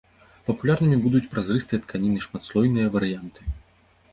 Папулярнымі 0.45 0.97
будуць 1.03 1.29
празрыстыя 1.35 1.79
тканіны, 1.83 2.19
шматслойныя 2.27 2.87
варыянты. 2.97 3.41